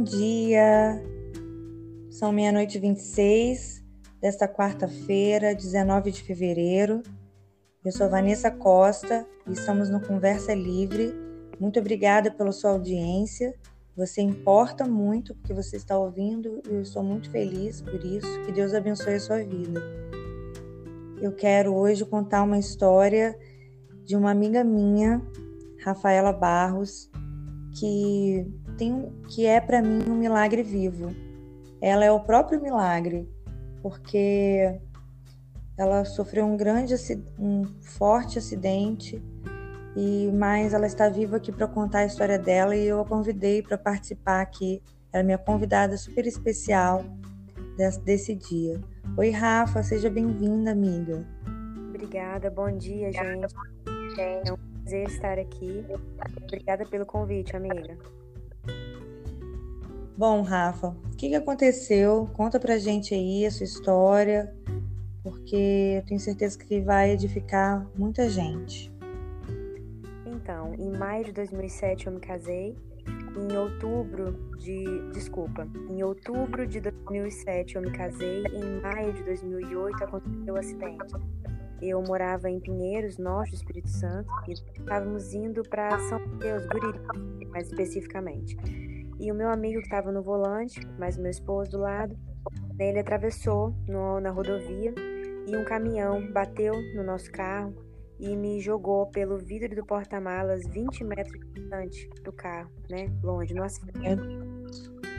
Bom 0.00 0.04
dia! 0.04 0.98
São 2.08 2.32
meia-noite 2.32 2.78
e 2.78 2.80
26 2.80 3.84
desta 4.18 4.48
quarta-feira, 4.48 5.54
19 5.54 6.10
de 6.10 6.22
fevereiro. 6.22 7.02
Eu 7.84 7.92
sou 7.92 8.08
Vanessa 8.08 8.50
Costa 8.50 9.26
e 9.46 9.52
estamos 9.52 9.90
no 9.90 10.00
Conversa 10.00 10.54
Livre. 10.54 11.12
Muito 11.60 11.78
obrigada 11.78 12.30
pela 12.30 12.50
sua 12.50 12.70
audiência. 12.70 13.54
Você 13.94 14.22
importa 14.22 14.88
muito 14.88 15.34
porque 15.34 15.52
você 15.52 15.76
está 15.76 15.98
ouvindo 15.98 16.62
e 16.66 16.76
eu 16.76 16.80
estou 16.80 17.02
muito 17.02 17.28
feliz 17.28 17.82
por 17.82 18.02
isso. 18.02 18.40
Que 18.46 18.52
Deus 18.52 18.72
abençoe 18.72 19.16
a 19.16 19.20
sua 19.20 19.44
vida. 19.44 19.82
Eu 21.20 21.32
quero 21.32 21.74
hoje 21.74 22.06
contar 22.06 22.42
uma 22.42 22.58
história 22.58 23.38
de 24.06 24.16
uma 24.16 24.30
amiga 24.30 24.64
minha, 24.64 25.20
Rafaela 25.84 26.32
Barros, 26.32 27.10
que 27.78 28.46
tem 28.80 29.12
que 29.28 29.44
é 29.44 29.60
para 29.60 29.82
mim 29.82 30.02
um 30.08 30.16
milagre 30.16 30.62
vivo. 30.62 31.14
Ela 31.82 32.06
é 32.06 32.10
o 32.10 32.20
próprio 32.20 32.60
milagre, 32.60 33.28
porque 33.82 34.80
ela 35.76 36.04
sofreu 36.06 36.46
um 36.46 36.56
grande 36.56 36.94
um 37.38 37.66
forte 37.82 38.38
acidente 38.38 39.22
e 39.94 40.30
mas 40.32 40.72
ela 40.72 40.86
está 40.86 41.10
viva 41.10 41.36
aqui 41.36 41.52
para 41.52 41.66
contar 41.68 42.00
a 42.00 42.06
história 42.06 42.38
dela 42.38 42.74
e 42.74 42.86
eu 42.86 43.00
a 43.00 43.04
convidei 43.04 43.62
para 43.62 43.76
participar 43.76 44.40
aqui. 44.40 44.82
Ela 45.12 45.22
é 45.22 45.26
minha 45.26 45.38
convidada 45.38 45.96
super 45.98 46.26
especial 46.26 47.04
desse, 47.76 48.00
desse 48.00 48.34
dia. 48.34 48.80
Oi, 49.16 49.30
Rafa, 49.30 49.82
seja 49.82 50.08
bem-vinda, 50.08 50.70
amiga. 50.70 51.26
Obrigada, 51.90 52.50
bom 52.50 52.74
dia, 52.78 53.12
gente. 53.12 53.54
É 54.18 54.52
um 54.52 54.56
prazer 54.56 55.06
estar 55.08 55.38
aqui. 55.38 55.84
Obrigada 56.44 56.86
pelo 56.86 57.04
convite, 57.04 57.54
amiga. 57.54 57.98
Bom, 60.20 60.42
Rafa, 60.42 60.88
o 60.88 61.16
que, 61.16 61.30
que 61.30 61.34
aconteceu? 61.34 62.28
Conta 62.34 62.60
pra 62.60 62.76
gente 62.76 63.14
aí 63.14 63.46
a 63.46 63.50
sua 63.50 63.64
história, 63.64 64.54
porque 65.22 65.94
eu 65.96 66.02
tenho 66.04 66.20
certeza 66.20 66.58
que 66.58 66.78
vai 66.82 67.12
edificar 67.12 67.88
muita 67.96 68.28
gente. 68.28 68.92
Então, 70.26 70.74
em 70.74 70.90
maio 70.90 71.24
de 71.24 71.32
2007 71.32 72.06
eu 72.06 72.12
me 72.12 72.20
casei. 72.20 72.76
Em 73.34 73.56
outubro 73.56 74.32
de. 74.58 75.10
Desculpa. 75.10 75.66
Em 75.88 76.02
outubro 76.02 76.66
de 76.66 76.82
2007 76.82 77.76
eu 77.76 77.80
me 77.80 77.90
casei. 77.90 78.44
Em 78.48 78.82
maio 78.82 79.14
de 79.14 79.22
2008 79.22 80.04
aconteceu 80.04 80.52
o 80.52 80.58
acidente. 80.58 81.14
Eu 81.80 82.02
morava 82.02 82.50
em 82.50 82.60
Pinheiros, 82.60 83.16
norte 83.16 83.52
do 83.52 83.56
Espírito 83.56 83.88
Santo, 83.88 84.28
e 84.46 84.52
estávamos 84.52 85.32
indo 85.32 85.62
para 85.62 85.98
São 86.10 86.20
Mateus, 86.20 86.66
Guriri, 86.66 87.46
mais 87.46 87.68
especificamente. 87.68 88.54
E 89.20 89.30
o 89.30 89.34
meu 89.34 89.50
amigo 89.50 89.80
que 89.80 89.86
estava 89.86 90.10
no 90.10 90.22
volante, 90.22 90.80
mais 90.98 91.18
o 91.18 91.20
meu 91.20 91.30
esposo 91.30 91.72
do 91.72 91.78
lado, 91.78 92.16
ele 92.78 92.98
atravessou 92.98 93.74
no, 93.86 94.18
na 94.18 94.30
rodovia 94.30 94.94
e 95.46 95.54
um 95.54 95.62
caminhão 95.62 96.26
bateu 96.32 96.72
no 96.94 97.02
nosso 97.04 97.30
carro 97.30 97.74
e 98.18 98.34
me 98.34 98.60
jogou 98.60 99.06
pelo 99.08 99.36
vidro 99.36 99.76
do 99.76 99.84
porta-malas 99.84 100.66
20 100.66 101.04
metros 101.04 101.38
distante 101.52 102.08
do 102.22 102.32
carro, 102.32 102.70
né? 102.88 103.12
Longe, 103.22 103.52
no 103.52 103.62
asfalto. 103.62 103.92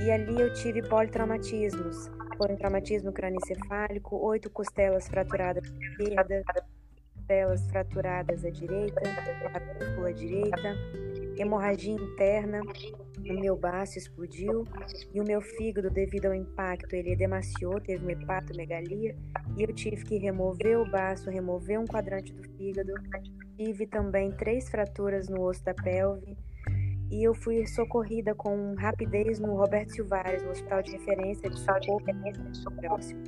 E 0.03 0.09
ali 0.09 0.41
eu 0.41 0.51
tive 0.53 0.81
politraumatismos. 0.81 2.09
Foi 2.37 2.53
um 2.53 2.57
traumatismo 2.57 3.11
crânioencefálico, 3.11 4.15
oito 4.25 4.49
costelas 4.49 5.07
fraturadas 5.07 5.63
à 5.63 5.77
esquerda, 5.77 6.43
costelas 7.15 7.67
fraturadas 7.67 8.45
à 8.45 8.49
direita, 8.49 8.99
a 10.03 10.11
direita, 10.11 10.75
hemorragia 11.37 11.93
interna, 11.93 12.61
o 13.29 13.39
meu 13.39 13.55
baço 13.55 13.97
explodiu 13.97 14.65
e 15.13 15.21
o 15.21 15.23
meu 15.23 15.41
fígado, 15.41 15.89
devido 15.89 16.27
ao 16.27 16.33
impacto, 16.33 16.93
ele 16.93 17.11
edemaciou, 17.11 17.79
teve 17.79 18.03
uma 18.03 18.11
hepatomegalia 18.11 19.15
e 19.57 19.63
eu 19.63 19.73
tive 19.73 20.03
que 20.03 20.17
remover 20.17 20.79
o 20.79 20.89
baço, 20.89 21.29
remover 21.29 21.79
um 21.79 21.85
quadrante 21.85 22.33
do 22.33 22.43
fígado. 22.57 22.93
Tive 23.57 23.85
também 23.85 24.31
três 24.31 24.69
fraturas 24.69 25.29
no 25.29 25.41
osso 25.43 25.63
da 25.63 25.73
pelve 25.73 26.35
e 27.11 27.23
eu 27.27 27.33
fui 27.33 27.67
socorrida 27.67 28.33
com 28.33 28.73
rapidez 28.75 29.39
no 29.39 29.55
Roberto 29.55 29.91
Silvares, 29.91 30.41
no 30.43 30.51
Hospital 30.51 30.81
de 30.81 30.91
Referência 30.93 31.49
de 31.49 31.59
Socorro 31.59 32.01
próximo. 32.77 33.23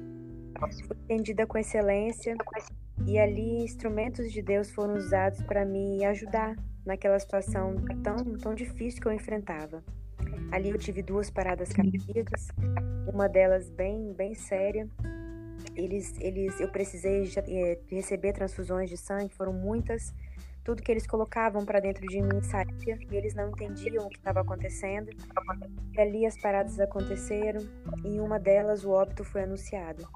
Fui 0.88 0.98
atendida 1.04 1.46
com 1.46 1.58
excelência 1.58 2.36
e 3.06 3.20
ali 3.20 3.64
instrumentos 3.64 4.32
de 4.32 4.42
Deus 4.42 4.72
foram 4.72 4.96
usados 4.96 5.42
para 5.44 5.66
me 5.66 6.06
ajudar 6.06 6.56
naquela 6.86 7.20
situação 7.20 7.76
tão, 8.04 8.38
tão 8.38 8.56
difícil 8.56 9.02
que 9.02 9.08
eu 9.08 9.14
enfrentava. 9.14 9.84
Ali 10.52 10.70
eu 10.70 10.78
tive 10.78 11.02
duas 11.02 11.30
paradas 11.30 11.70
cardíacas, 11.70 12.50
uma 13.12 13.28
delas 13.28 13.70
bem, 13.70 14.14
bem 14.14 14.34
séria. 14.36 14.88
Eles, 15.76 16.14
eles, 16.20 16.60
eu 16.60 16.70
precisei 16.70 17.32
é, 17.48 17.80
receber 17.90 18.34
transfusões 18.34 18.90
de 18.90 18.98
sangue, 18.98 19.34
foram 19.34 19.54
muitas. 19.54 20.14
Tudo 20.64 20.82
que 20.82 20.92
eles 20.92 21.06
colocavam 21.06 21.66
para 21.66 21.80
dentro 21.80 22.08
de 22.08 22.22
mim 22.22 22.42
saía 22.42 22.98
e 23.12 23.16
eles 23.16 23.34
não 23.34 23.50
entendiam 23.50 24.06
o 24.06 24.10
que 24.10 24.18
estava 24.18 24.42
acontecendo. 24.42 25.10
E 25.94 26.00
ali 26.00 26.26
as 26.26 26.40
paradas 26.40 26.80
aconteceram 26.80 27.62
e 28.04 28.10
em 28.16 28.20
uma 28.20 28.40
delas 28.40 28.86
o 28.86 28.92
óbito 28.92 29.24
foi 29.24 29.44
anunciado. 29.44 30.08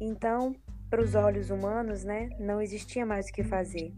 Então, 0.00 0.54
para 0.94 1.02
os 1.02 1.16
olhos 1.16 1.50
humanos, 1.50 2.04
né, 2.04 2.28
não 2.38 2.62
existia 2.62 3.04
mais 3.04 3.28
o 3.28 3.32
que 3.32 3.42
fazer. 3.42 3.92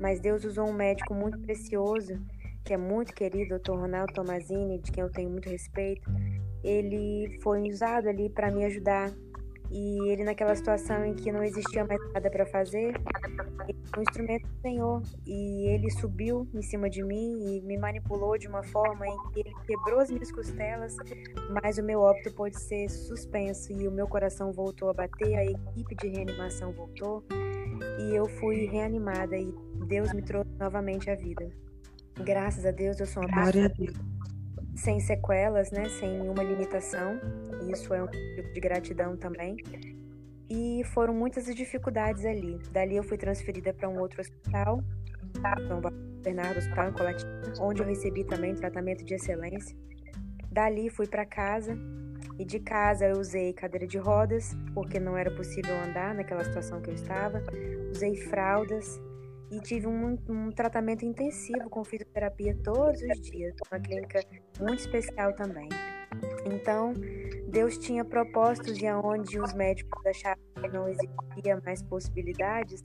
Mas 0.00 0.20
Deus 0.20 0.42
usou 0.42 0.70
um 0.70 0.72
médico 0.72 1.12
muito 1.12 1.38
precioso, 1.38 2.18
que 2.64 2.72
é 2.72 2.78
muito 2.78 3.12
querido, 3.12 3.56
o 3.56 3.58
Dr. 3.58 3.72
Ronaldo 3.72 4.14
Tomazini, 4.14 4.78
de 4.78 4.90
quem 4.90 5.02
eu 5.02 5.10
tenho 5.10 5.28
muito 5.28 5.50
respeito. 5.50 6.10
Ele 6.64 7.38
foi 7.42 7.68
usado 7.68 8.08
ali 8.08 8.30
para 8.30 8.50
me 8.50 8.64
ajudar 8.64 9.12
e 9.70 10.10
ele, 10.10 10.24
naquela 10.24 10.54
situação 10.54 11.04
em 11.04 11.14
que 11.14 11.30
não 11.30 11.44
existia 11.44 11.84
mais 11.84 12.00
nada 12.12 12.28
para 12.28 12.44
fazer, 12.46 12.94
um 13.96 14.02
instrumento 14.02 14.46
do 14.48 14.60
Senhor. 14.60 15.02
E 15.24 15.68
ele 15.68 15.90
subiu 15.90 16.48
em 16.52 16.62
cima 16.62 16.90
de 16.90 17.02
mim 17.02 17.38
e 17.40 17.60
me 17.62 17.78
manipulou 17.78 18.36
de 18.36 18.48
uma 18.48 18.62
forma 18.64 19.06
em 19.06 19.16
que 19.32 19.40
ele 19.40 19.54
quebrou 19.66 20.00
as 20.00 20.10
minhas 20.10 20.32
costelas, 20.32 20.96
mas 21.62 21.78
o 21.78 21.82
meu 21.82 22.00
óbito 22.00 22.32
pôde 22.34 22.58
ser 22.58 22.88
suspenso 22.88 23.72
e 23.72 23.86
o 23.86 23.92
meu 23.92 24.08
coração 24.08 24.52
voltou 24.52 24.90
a 24.90 24.92
bater, 24.92 25.36
a 25.36 25.44
equipe 25.44 25.94
de 25.94 26.08
reanimação 26.08 26.72
voltou 26.72 27.24
e 27.98 28.14
eu 28.14 28.28
fui 28.28 28.66
reanimada 28.66 29.36
e 29.36 29.54
Deus 29.86 30.12
me 30.12 30.22
trouxe 30.22 30.50
novamente 30.58 31.08
à 31.10 31.14
vida. 31.14 31.48
Graças 32.24 32.66
a 32.66 32.70
Deus 32.70 32.98
eu 32.98 33.06
sou 33.06 33.22
uma 33.22 33.46
pessoa 33.46 33.70
sem 34.74 35.00
sequelas, 35.00 35.70
né, 35.70 35.88
sem 35.88 36.18
nenhuma 36.18 36.42
limitação. 36.42 37.20
Isso 37.70 37.92
é 37.92 38.02
um 38.02 38.06
tipo 38.06 38.52
de 38.52 38.60
gratidão 38.60 39.16
também. 39.16 39.56
E 40.48 40.82
foram 40.92 41.14
muitas 41.14 41.48
as 41.48 41.54
dificuldades 41.54 42.24
ali. 42.24 42.58
Dali 42.72 42.96
eu 42.96 43.04
fui 43.04 43.16
transferida 43.16 43.72
para 43.72 43.88
um 43.88 43.98
outro 44.00 44.20
hospital, 44.20 44.82
São 45.68 45.80
Bernardo 46.22 46.58
Hospital 46.58 46.88
em 46.88 46.92
Colatina, 46.92 47.42
onde 47.60 47.82
eu 47.82 47.86
recebi 47.86 48.24
também 48.24 48.54
tratamento 48.54 49.04
de 49.04 49.14
excelência. 49.14 49.76
Dali 50.50 50.90
fui 50.90 51.06
para 51.06 51.24
casa 51.24 51.78
e 52.38 52.44
de 52.44 52.58
casa 52.58 53.06
eu 53.06 53.18
usei 53.18 53.52
cadeira 53.52 53.86
de 53.86 53.98
rodas, 53.98 54.56
porque 54.74 54.98
não 54.98 55.16
era 55.16 55.30
possível 55.30 55.74
andar 55.82 56.14
naquela 56.14 56.42
situação 56.42 56.80
que 56.80 56.90
eu 56.90 56.94
estava. 56.94 57.42
Usei 57.92 58.16
fraldas, 58.16 59.00
e 59.50 59.60
tive 59.60 59.86
um, 59.86 60.16
um, 60.28 60.50
tratamento 60.50 61.04
intensivo 61.04 61.68
com 61.68 61.82
fisioterapia 61.82 62.56
todos 62.62 63.00
os 63.02 63.20
dias, 63.20 63.54
uma 63.70 63.80
clínica 63.80 64.24
muito 64.60 64.80
especial 64.80 65.34
também. 65.34 65.68
Então, 66.44 66.92
Deus 67.48 67.76
tinha 67.76 68.04
propósitos 68.04 68.78
e 68.78 68.86
aonde 68.86 69.40
os 69.40 69.52
médicos 69.52 70.06
achavam 70.06 70.42
que 70.54 70.68
não 70.68 70.88
existia 70.88 71.60
mais 71.64 71.82
possibilidades, 71.82 72.82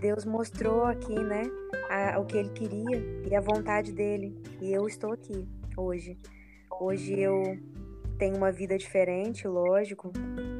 Deus 0.00 0.24
mostrou 0.24 0.84
aqui, 0.84 1.14
né, 1.14 1.42
a, 1.88 2.18
o 2.18 2.24
que 2.24 2.36
Ele 2.36 2.50
queria 2.50 3.26
e 3.28 3.34
a 3.34 3.40
vontade 3.40 3.92
dele. 3.92 4.40
E 4.60 4.72
eu 4.72 4.86
estou 4.86 5.12
aqui 5.12 5.46
hoje. 5.76 6.16
Hoje 6.80 7.18
eu 7.18 7.58
tenho 8.16 8.36
uma 8.36 8.52
vida 8.52 8.78
diferente, 8.78 9.46
lógico. 9.46 10.12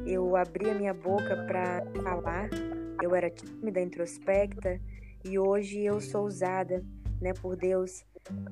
Eu 0.05 0.35
abri 0.35 0.69
a 0.69 0.73
minha 0.73 0.93
boca 0.93 1.45
para 1.47 1.83
falar. 2.03 2.49
Eu 3.01 3.15
era 3.15 3.29
tímida, 3.29 3.81
introspecta 3.81 4.79
e 5.23 5.37
hoje 5.37 5.83
eu 5.83 5.99
sou 6.01 6.25
usada 6.25 6.83
né, 7.21 7.33
por 7.33 7.55
Deus. 7.55 8.03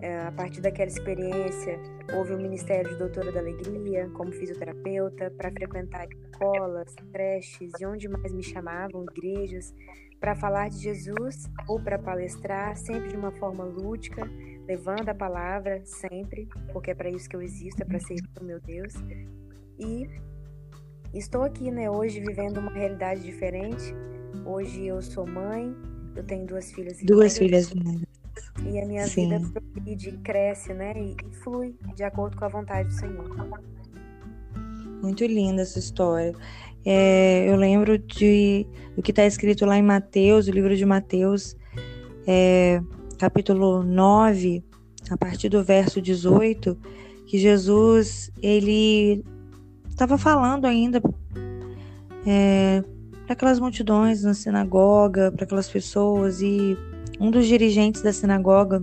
É, 0.01 0.21
a 0.21 0.31
partir 0.31 0.61
daquela 0.61 0.89
experiência, 0.89 1.79
houve 2.15 2.33
o 2.33 2.37
Ministério 2.37 2.89
de 2.89 2.97
Doutora 2.97 3.31
da 3.31 3.39
Alegria, 3.39 4.09
como 4.09 4.31
fisioterapeuta, 4.31 5.31
para 5.31 5.51
frequentar 5.51 6.07
escolas, 6.07 6.93
creches 7.11 7.71
e 7.79 7.85
onde 7.85 8.07
mais 8.07 8.33
me 8.33 8.41
chamavam, 8.41 9.05
igrejas, 9.11 9.73
para 10.19 10.35
falar 10.35 10.69
de 10.69 10.79
Jesus 10.79 11.49
ou 11.67 11.79
para 11.79 11.99
palestrar, 11.99 12.75
sempre 12.75 13.09
de 13.09 13.15
uma 13.15 13.31
forma 13.31 13.63
lúdica, 13.63 14.29
levando 14.67 15.09
a 15.09 15.15
palavra 15.15 15.81
sempre, 15.85 16.47
porque 16.73 16.91
é 16.91 16.95
para 16.95 17.09
isso 17.09 17.29
que 17.29 17.35
eu 17.35 17.41
existo, 17.41 17.81
é 17.81 17.85
para 17.85 17.99
servir 17.99 18.29
o 18.41 18.43
meu 18.43 18.59
Deus. 18.59 18.93
E 19.77 20.09
estou 21.13 21.43
aqui, 21.43 21.71
né, 21.71 21.89
hoje 21.89 22.19
vivendo 22.19 22.57
uma 22.57 22.71
realidade 22.71 23.21
diferente. 23.21 23.93
Hoje 24.45 24.85
eu 24.85 25.01
sou 25.01 25.25
mãe, 25.27 25.75
eu 26.15 26.23
tenho 26.23 26.45
duas 26.45 26.71
filhas. 26.71 26.97
Duas 27.03 27.37
filhas. 27.37 27.73
e 28.65 28.79
a 28.79 28.85
minha 28.85 29.07
Sim. 29.07 29.29
vida 29.29 29.49
progride, 29.51 30.11
cresce, 30.23 30.73
né? 30.73 30.93
E, 30.95 31.15
e 31.27 31.35
flui 31.37 31.75
de 31.95 32.03
acordo 32.03 32.37
com 32.37 32.45
a 32.45 32.49
vontade 32.49 32.89
do 32.89 32.93
Senhor. 32.93 33.59
Muito 35.01 35.25
linda 35.25 35.61
essa 35.61 35.79
história. 35.79 36.33
É, 36.85 37.49
eu 37.49 37.55
lembro 37.55 37.97
de 37.97 38.65
do 38.95 39.01
que 39.01 39.11
está 39.11 39.25
escrito 39.25 39.65
lá 39.65 39.77
em 39.77 39.81
Mateus, 39.81 40.47
o 40.47 40.51
livro 40.51 40.75
de 40.75 40.85
Mateus, 40.85 41.55
é, 42.27 42.81
capítulo 43.17 43.83
9, 43.83 44.63
a 45.09 45.17
partir 45.17 45.49
do 45.49 45.63
verso 45.63 46.01
18, 46.01 46.77
que 47.27 47.37
Jesus 47.37 48.31
ele 48.41 49.23
estava 49.89 50.17
falando 50.17 50.65
ainda 50.65 51.01
é, 52.25 52.83
para 53.29 53.35
aquelas 53.35 53.59
multidões 53.59 54.23
na 54.23 54.33
sinagoga, 54.33 55.31
para 55.31 55.43
aquelas 55.43 55.69
pessoas, 55.69 56.41
e 56.41 56.75
um 57.19 57.29
dos 57.29 57.45
dirigentes 57.45 58.01
da 58.01 58.11
sinagoga 58.11 58.81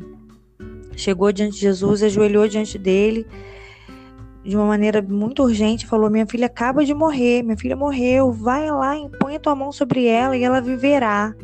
chegou 0.94 1.32
diante 1.32 1.54
de 1.54 1.62
Jesus, 1.62 2.00
ajoelhou 2.00 2.46
diante 2.46 2.78
dele 2.78 3.26
de 4.44 4.56
uma 4.56 4.64
maneira 4.64 5.02
muito 5.02 5.42
urgente, 5.42 5.84
falou: 5.84 6.08
Minha 6.08 6.28
filha 6.28 6.46
acaba 6.46 6.84
de 6.84 6.94
morrer, 6.94 7.42
minha 7.42 7.56
filha 7.56 7.74
morreu, 7.74 8.30
vai 8.30 8.70
lá 8.70 8.96
e 8.96 9.08
põe 9.18 9.34
a 9.34 9.40
tua 9.40 9.56
mão 9.56 9.72
sobre 9.72 10.06
ela 10.06 10.36
e 10.36 10.44
ela 10.44 10.60
viverá. 10.60 11.34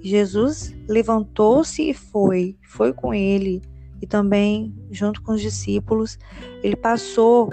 Jesus 0.00 0.74
levantou-se 0.88 1.88
e 1.88 1.94
foi, 1.94 2.56
foi 2.64 2.92
com 2.92 3.14
ele 3.14 3.62
e 4.02 4.08
também 4.08 4.74
junto 4.90 5.22
com 5.22 5.34
os 5.34 5.40
discípulos. 5.40 6.18
Ele 6.64 6.74
passou 6.74 7.48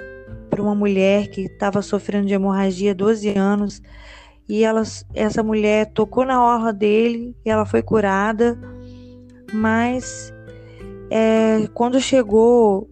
por 0.50 0.60
uma 0.60 0.74
mulher 0.74 1.28
que 1.28 1.42
estava 1.42 1.84
sofrendo 1.84 2.26
de 2.26 2.34
hemorragia 2.34 2.92
há 2.92 2.96
12 2.96 3.30
anos 3.38 3.80
e 4.48 4.64
ela, 4.64 4.84
essa 5.14 5.42
mulher 5.42 5.92
tocou 5.92 6.26
na 6.26 6.44
orla 6.44 6.72
dele 6.72 7.36
e 7.44 7.50
ela 7.50 7.66
foi 7.66 7.82
curada, 7.82 8.58
mas 9.54 10.34
é, 11.10 11.68
quando 11.74 12.00
chegou 12.00 12.90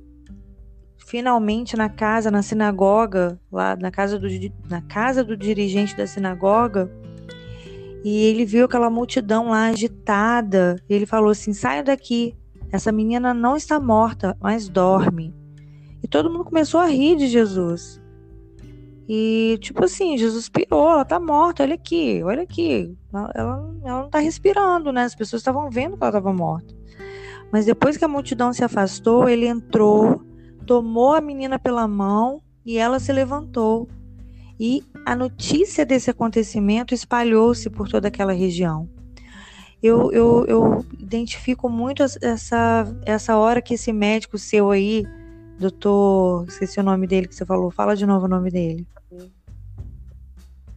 finalmente 0.97 1.77
na 1.77 1.89
casa, 1.89 2.31
na 2.31 2.41
sinagoga, 2.41 3.39
lá 3.51 3.75
na 3.75 3.91
casa 3.91 4.17
do, 4.17 4.27
na 4.67 4.81
casa 4.81 5.23
do 5.23 5.37
dirigente 5.37 5.95
da 5.95 6.07
sinagoga, 6.07 6.91
e 8.03 8.25
ele 8.25 8.45
viu 8.45 8.65
aquela 8.65 8.89
multidão 8.89 9.49
lá 9.49 9.67
agitada. 9.67 10.75
ele 10.89 11.05
falou 11.05 11.29
assim: 11.29 11.53
saia 11.53 11.83
daqui, 11.83 12.35
essa 12.71 12.91
menina 12.91 13.33
não 13.33 13.55
está 13.55 13.79
morta, 13.79 14.35
mas 14.41 14.67
dorme. 14.67 15.33
E 16.01 16.07
todo 16.07 16.29
mundo 16.29 16.43
começou 16.43 16.79
a 16.79 16.87
rir 16.87 17.15
de 17.15 17.27
Jesus. 17.27 18.01
E, 19.07 19.57
tipo 19.61 19.83
assim, 19.83 20.17
Jesus 20.17 20.47
pirou, 20.47 20.89
ela 20.89 21.03
tá 21.03 21.19
morta, 21.19 21.63
olha 21.63 21.75
aqui, 21.75 22.21
olha 22.23 22.43
aqui. 22.43 22.95
Ela, 23.13 23.31
ela, 23.35 23.73
não 23.83 24.09
tá 24.09 24.19
respirando, 24.19 24.91
né? 24.91 25.03
As 25.03 25.15
pessoas 25.15 25.41
estavam 25.41 25.69
vendo 25.69 25.97
que 25.97 26.03
ela 26.03 26.09
estava 26.09 26.33
morta. 26.33 26.73
Mas 27.51 27.65
depois 27.65 27.97
que 27.97 28.05
a 28.05 28.07
multidão 28.07 28.53
se 28.53 28.63
afastou, 28.63 29.27
ele 29.27 29.45
entrou 29.45 30.21
tomou 30.63 31.13
a 31.13 31.21
menina 31.21 31.59
pela 31.59 31.87
mão 31.87 32.41
e 32.65 32.77
ela 32.77 32.99
se 32.99 33.11
levantou. 33.11 33.87
E 34.59 34.83
a 35.05 35.15
notícia 35.15 35.85
desse 35.85 36.09
acontecimento 36.09 36.93
espalhou-se 36.93 37.69
por 37.69 37.87
toda 37.89 38.07
aquela 38.07 38.33
região. 38.33 38.89
Eu, 39.81 40.11
eu, 40.13 40.45
eu 40.47 40.85
identifico 40.97 41.67
muito 41.67 42.01
essa, 42.21 42.85
essa 43.05 43.35
hora 43.35 43.61
que 43.61 43.73
esse 43.73 43.91
médico 43.91 44.37
seu 44.37 44.71
aí, 44.71 45.05
doutor, 45.59 46.45
esqueci 46.47 46.79
o 46.79 46.83
nome 46.83 47.07
dele 47.07 47.27
que 47.27 47.35
você 47.35 47.45
falou, 47.45 47.71
fala 47.71 47.95
de 47.95 48.05
novo 48.05 48.25
o 48.25 48.29
nome 48.29 48.49
dele. 48.49 48.87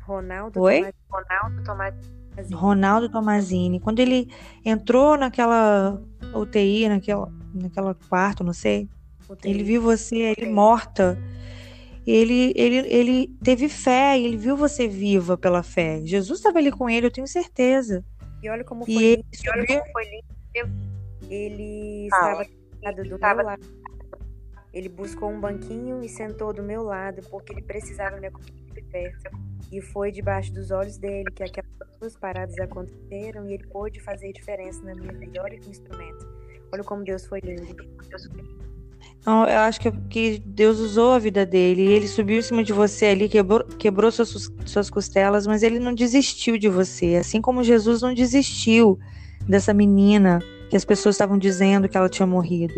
Ronaldo 0.02 0.60
Oi? 0.60 0.92
Ronaldo 1.10 1.64
Tomazini. 1.64 2.54
Ronaldo 2.54 3.08
Tomazini. 3.08 3.80
Quando 3.80 3.98
ele 3.98 4.30
entrou 4.64 5.16
naquela 5.16 6.00
UTI, 6.34 6.88
naquela, 6.88 7.32
naquela 7.52 7.94
quarto, 8.08 8.44
não 8.44 8.52
sei, 8.52 8.88
ele 9.42 9.64
viu 9.64 9.82
você, 9.82 10.34
ele 10.36 10.50
morta. 10.50 11.18
Ele, 12.06 12.52
ele, 12.54 12.76
ele 12.86 13.36
teve 13.42 13.68
fé, 13.68 14.16
ele 14.16 14.36
viu 14.36 14.56
você 14.56 14.86
viva 14.86 15.36
pela 15.36 15.64
fé. 15.64 16.00
Jesus 16.04 16.38
estava 16.38 16.58
ali 16.58 16.70
com 16.70 16.88
ele, 16.88 17.06
eu 17.06 17.10
tenho 17.10 17.26
certeza. 17.26 18.04
E 18.40 18.48
olha 18.48 18.62
como 18.62 18.84
e 18.86 18.94
foi, 18.94 19.02
ele, 19.02 19.16
lindo, 19.16 19.50
olha 19.50 19.66
como 19.66 19.92
foi 19.92 20.04
lindo. 20.04 20.86
Ele 21.28 22.08
ah, 22.12 22.46
estava 22.86 23.02
do 23.02 23.14
estava... 23.14 23.36
meu 23.38 23.46
lado. 23.46 23.85
Ele 24.76 24.90
buscou 24.90 25.30
um 25.30 25.40
banquinho 25.40 26.04
e 26.04 26.08
sentou 26.08 26.52
do 26.52 26.62
meu 26.62 26.82
lado, 26.82 27.22
porque 27.30 27.50
ele 27.50 27.62
precisava 27.62 28.20
me 28.20 28.26
acompanhar 28.26 28.66
perto. 28.92 29.30
E 29.72 29.80
foi 29.80 30.12
debaixo 30.12 30.52
dos 30.52 30.70
olhos 30.70 30.98
dele 30.98 31.30
que 31.34 31.42
aquelas 31.42 31.70
duas 31.98 32.14
paradas 32.14 32.54
aconteceram 32.58 33.48
e 33.48 33.54
ele 33.54 33.66
pôde 33.68 34.00
fazer 34.00 34.30
diferença 34.34 34.82
na 34.82 34.94
minha 34.94 35.14
que 35.58 35.70
instrumento. 35.70 36.28
Olha 36.70 36.84
como 36.84 37.02
Deus 37.02 37.24
foi 37.24 37.40
lindo. 37.40 37.74
Então, 39.18 39.44
eu 39.48 39.60
acho 39.60 39.80
que, 39.80 39.90
que 40.10 40.38
Deus 40.44 40.78
usou 40.78 41.12
a 41.12 41.18
vida 41.18 41.46
dele. 41.46 41.80
Ele 41.80 42.06
subiu 42.06 42.38
em 42.38 42.42
cima 42.42 42.62
de 42.62 42.74
você 42.74 43.06
ali, 43.06 43.30
quebrou, 43.30 43.64
quebrou 43.64 44.12
suas, 44.12 44.52
suas 44.66 44.90
costelas, 44.90 45.46
mas 45.46 45.62
ele 45.62 45.78
não 45.78 45.94
desistiu 45.94 46.58
de 46.58 46.68
você. 46.68 47.16
Assim 47.16 47.40
como 47.40 47.64
Jesus 47.64 48.02
não 48.02 48.12
desistiu 48.12 48.98
dessa 49.48 49.72
menina 49.72 50.38
que 50.68 50.76
as 50.76 50.84
pessoas 50.84 51.14
estavam 51.14 51.38
dizendo 51.38 51.88
que 51.88 51.96
ela 51.96 52.10
tinha 52.10 52.26
morrido. 52.26 52.74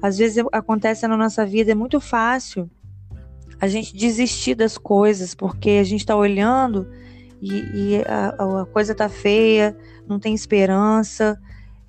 Às 0.00 0.18
vezes 0.18 0.44
acontece 0.52 1.06
na 1.06 1.16
nossa 1.16 1.44
vida, 1.44 1.72
é 1.72 1.74
muito 1.74 2.00
fácil 2.00 2.70
a 3.60 3.66
gente 3.66 3.96
desistir 3.96 4.54
das 4.54 4.76
coisas, 4.76 5.34
porque 5.34 5.70
a 5.70 5.84
gente 5.84 6.00
está 6.00 6.14
olhando 6.14 6.86
e, 7.40 7.52
e 7.52 8.02
a, 8.06 8.62
a 8.62 8.66
coisa 8.66 8.94
tá 8.94 9.08
feia, 9.08 9.76
não 10.06 10.18
tem 10.18 10.34
esperança, 10.34 11.38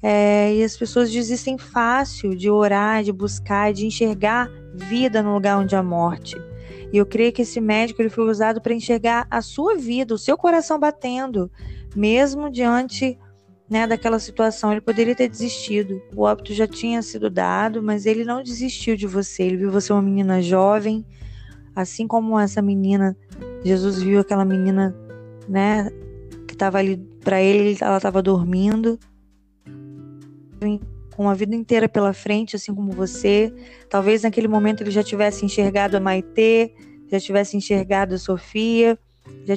é, 0.01 0.53
e 0.53 0.63
as 0.63 0.77
pessoas 0.77 1.11
desistem 1.11 1.57
fácil 1.57 2.35
de 2.35 2.49
orar, 2.49 3.03
de 3.03 3.11
buscar, 3.11 3.73
de 3.73 3.85
enxergar 3.85 4.49
vida 4.73 5.23
no 5.23 5.33
lugar 5.33 5.57
onde 5.57 5.75
há 5.75 5.83
morte. 5.83 6.35
E 6.93 6.97
eu 6.97 7.05
creio 7.05 7.33
que 7.33 7.41
esse 7.41 7.59
médico 7.59 8.01
ele 8.01 8.09
foi 8.09 8.29
usado 8.29 8.61
para 8.61 8.73
enxergar 8.73 9.27
a 9.29 9.41
sua 9.41 9.75
vida, 9.75 10.13
o 10.13 10.17
seu 10.17 10.37
coração 10.37 10.79
batendo, 10.79 11.51
mesmo 11.95 12.49
diante 12.49 13.17
né, 13.69 13.85
daquela 13.85 14.19
situação. 14.19 14.71
Ele 14.71 14.81
poderia 14.81 15.15
ter 15.15 15.27
desistido. 15.27 16.01
O 16.15 16.23
óbito 16.23 16.53
já 16.53 16.67
tinha 16.67 17.01
sido 17.01 17.29
dado, 17.29 17.83
mas 17.83 18.05
ele 18.05 18.23
não 18.23 18.41
desistiu 18.41 18.95
de 18.95 19.07
você. 19.07 19.43
Ele 19.43 19.57
viu 19.57 19.71
você 19.71 19.91
uma 19.91 20.01
menina 20.01 20.41
jovem, 20.41 21.05
assim 21.75 22.07
como 22.07 22.39
essa 22.39 22.61
menina. 22.61 23.15
Jesus 23.63 24.01
viu 24.01 24.19
aquela 24.19 24.45
menina, 24.45 24.95
né, 25.47 25.89
que 26.47 26.53
estava 26.53 26.77
ali 26.77 26.97
para 27.23 27.41
ele, 27.41 27.77
ela 27.81 27.97
estava 27.97 28.21
dormindo 28.21 28.97
com 31.17 31.23
uma 31.23 31.35
vida 31.35 31.55
inteira 31.55 31.89
pela 31.89 32.13
frente, 32.13 32.55
assim 32.55 32.73
como 32.73 32.91
você. 32.91 33.53
Talvez 33.89 34.23
naquele 34.23 34.47
momento 34.47 34.81
ele 34.81 34.91
já 34.91 35.03
tivesse 35.03 35.43
enxergado 35.43 35.97
a 35.97 35.99
Maitê, 35.99 36.73
já 37.11 37.19
tivesse 37.19 37.57
enxergado 37.57 38.15
a 38.15 38.17
Sofia, 38.17 38.97
já 39.47 39.55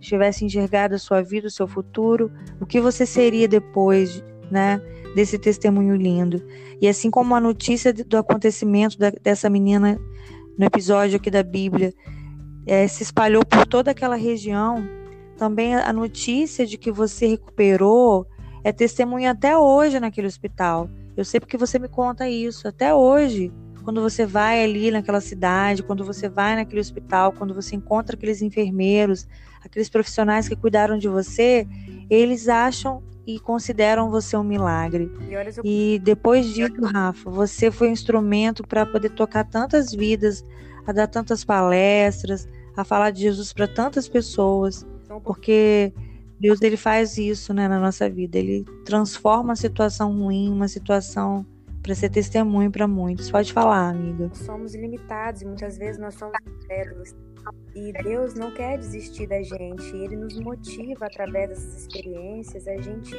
tivesse 0.00 0.44
enxergado 0.44 0.94
a 0.94 0.98
sua 0.98 1.20
vida, 1.20 1.48
o 1.48 1.50
seu 1.50 1.66
futuro, 1.66 2.30
o 2.60 2.66
que 2.66 2.80
você 2.80 3.04
seria 3.04 3.48
depois, 3.48 4.22
né, 4.48 4.80
desse 5.16 5.36
testemunho 5.36 5.96
lindo. 5.96 6.40
E 6.80 6.86
assim 6.86 7.10
como 7.10 7.34
a 7.34 7.40
notícia 7.40 7.92
do 7.92 8.16
acontecimento 8.16 8.96
da, 8.96 9.10
dessa 9.10 9.50
menina 9.50 9.98
no 10.56 10.64
episódio 10.64 11.16
aqui 11.16 11.30
da 11.30 11.42
Bíblia 11.42 11.92
é, 12.64 12.86
se 12.86 13.02
espalhou 13.02 13.44
por 13.44 13.66
toda 13.66 13.90
aquela 13.90 14.14
região, 14.14 14.86
também 15.36 15.74
a 15.74 15.92
notícia 15.92 16.64
de 16.64 16.78
que 16.78 16.92
você 16.92 17.26
recuperou, 17.26 18.24
é 18.62 18.70
testemunha 18.70 19.32
até 19.32 19.58
hoje 19.58 19.98
naquele 19.98 20.28
hospital. 20.28 20.88
Eu 21.16 21.24
sei 21.24 21.40
porque 21.40 21.56
você 21.56 21.80
me 21.80 21.88
conta 21.88 22.28
isso. 22.28 22.68
Até 22.68 22.94
hoje, 22.94 23.52
quando 23.82 24.00
você 24.00 24.24
vai 24.24 24.62
ali 24.62 24.90
naquela 24.90 25.20
cidade, 25.20 25.82
quando 25.82 26.04
você 26.04 26.28
vai 26.28 26.56
naquele 26.56 26.80
hospital, 26.80 27.32
quando 27.32 27.54
você 27.54 27.76
encontra 27.76 28.16
aqueles 28.16 28.42
enfermeiros, 28.42 29.26
aqueles 29.64 29.88
profissionais 29.88 30.48
que 30.48 30.56
cuidaram 30.56 30.98
de 30.98 31.08
você, 31.08 31.66
eles 32.08 32.48
acham 32.48 33.02
e 33.26 33.38
consideram 33.38 34.10
você 34.10 34.36
um 34.36 34.42
milagre. 34.42 35.10
E, 35.64 36.00
depois 36.02 36.46
disso, 36.46 36.82
Rafa, 36.82 37.30
você 37.30 37.70
foi 37.70 37.88
um 37.88 37.92
instrumento 37.92 38.66
para 38.66 38.84
poder 38.84 39.10
tocar 39.10 39.44
tantas 39.44 39.92
vidas, 39.92 40.44
a 40.86 40.92
dar 40.92 41.06
tantas 41.06 41.44
palestras, 41.44 42.48
a 42.76 42.84
falar 42.84 43.10
de 43.10 43.22
Jesus 43.22 43.52
para 43.52 43.68
tantas 43.68 44.08
pessoas, 44.08 44.86
porque 45.22 45.92
Deus 46.40 46.60
ele 46.62 46.76
faz 46.76 47.18
isso 47.18 47.54
né, 47.54 47.68
na 47.68 47.78
nossa 47.78 48.10
vida. 48.10 48.38
Ele 48.38 48.64
transforma 48.84 49.44
uma 49.44 49.56
situação 49.56 50.12
ruim, 50.12 50.50
uma 50.50 50.66
situação 50.66 51.46
para 51.82 51.94
ser 51.94 52.10
testemunho 52.10 52.70
para 52.70 52.86
muitos. 52.86 53.30
Pode 53.30 53.52
falar, 53.52 53.90
amiga. 53.90 54.30
Somos 54.34 54.74
limitados 54.74 55.42
e 55.42 55.46
muitas 55.46 55.76
vezes 55.76 56.00
nós 56.00 56.14
somos 56.14 56.36
incrédulos. 56.46 57.14
E 57.74 57.92
Deus 58.04 58.34
não 58.34 58.52
quer 58.52 58.78
desistir 58.78 59.26
da 59.26 59.42
gente. 59.42 59.96
Ele 59.96 60.16
nos 60.16 60.38
motiva 60.38 61.06
através 61.06 61.48
dessas 61.48 61.82
experiências 61.82 62.68
a 62.68 62.76
gente 62.76 63.14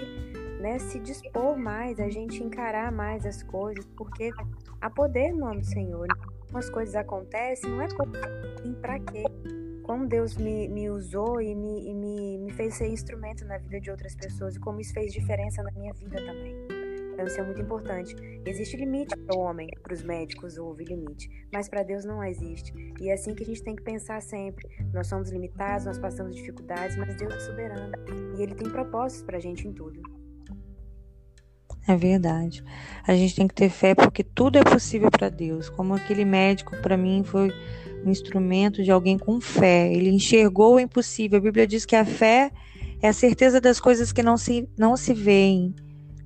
né, 0.62 0.80
se 0.80 1.00
dispor 1.00 1.58
mais, 1.58 2.00
a 2.00 2.10
gente 2.10 2.42
encarar 2.42 2.92
mais 2.92 3.26
as 3.26 3.44
coisas, 3.44 3.86
porque 3.98 4.32
há 4.80 4.90
poder 4.90 5.34
no 5.34 5.40
nome 5.40 5.62
do 5.62 5.68
Senhor. 5.68 6.08
As 6.54 6.70
coisas 6.70 6.96
acontecem, 6.96 7.70
não 7.70 7.82
é 7.82 7.88
para 8.80 9.00
quê? 9.00 9.24
como 9.84 10.08
Deus 10.08 10.36
me, 10.38 10.68
me 10.70 10.90
usou 10.90 11.42
e, 11.42 11.54
me, 11.54 11.90
e 11.90 11.94
me, 11.94 12.38
me 12.38 12.52
fez 12.52 12.76
ser 12.76 12.88
instrumento 12.88 13.46
na 13.46 13.58
vida 13.58 13.80
de 13.80 13.92
outras 13.92 14.16
pessoas 14.16 14.56
e 14.56 14.60
como 14.60 14.80
isso 14.80 14.94
fez 14.94 15.14
diferença 15.14 15.62
na 15.62 15.72
minha 15.72 15.94
vida 15.94 16.16
também. 16.26 16.73
Isso 17.26 17.40
é 17.40 17.44
muito 17.44 17.62
importante. 17.62 18.16
Existe 18.46 18.78
limite 18.78 19.16
para 19.18 19.38
o 19.38 19.42
homem, 19.42 19.68
para 19.82 19.94
os 19.94 20.04
médicos 20.04 20.58
houve 20.58 20.84
limite, 20.84 21.30
mas 21.52 21.70
para 21.70 21.84
Deus 21.84 22.06
não 22.06 22.24
existe. 22.24 22.74
E 23.00 23.10
é 23.10 23.14
assim 23.14 23.34
que 23.34 23.44
a 23.44 23.46
gente 23.46 23.64
tem 23.64 23.76
que 23.76 23.84
pensar 23.84 24.22
sempre. 24.22 24.68
Nós 24.94 25.08
somos 25.08 25.32
limitados, 25.32 25.86
nós 25.86 26.00
passamos 26.00 26.36
dificuldades, 26.36 26.98
mas 26.98 27.16
Deus 27.16 27.34
é 27.34 27.40
soberano 27.40 27.92
e 28.38 28.42
Ele 28.42 28.56
tem 28.56 28.70
propósitos 28.70 29.24
para 29.24 29.38
a 29.38 29.42
gente 29.42 29.68
em 29.68 29.74
tudo. 29.74 30.02
É 31.88 31.96
verdade. 31.98 32.64
A 33.06 33.14
gente 33.14 33.36
tem 33.36 33.48
que 33.48 33.54
ter 33.54 33.70
fé 33.70 33.94
porque 33.94 34.24
tudo 34.24 34.58
é 34.58 34.64
possível 34.64 35.12
para 35.12 35.30
Deus. 35.30 35.70
Como 35.70 35.94
aquele 35.94 36.24
médico, 36.24 36.76
para 36.82 36.96
mim, 36.96 37.24
foi 37.26 37.52
um 38.06 38.10
instrumento 38.10 38.82
de 38.84 38.92
alguém 38.92 39.18
com 39.18 39.42
fé. 39.42 39.92
Ele 39.92 40.10
enxergou 40.10 40.76
o 40.76 40.80
impossível. 40.80 41.40
A 41.40 41.42
Bíblia 41.42 41.68
diz 41.68 41.86
que 41.86 41.96
a 41.96 42.06
fé 42.06 42.52
é 43.02 43.10
a 43.10 43.14
certeza 43.14 43.60
das 43.60 43.82
coisas 43.82 44.14
que 44.14 44.24
não 44.24 44.38
se, 44.38 44.68
não 44.78 44.96
se 44.96 45.14
veem. 45.14 45.76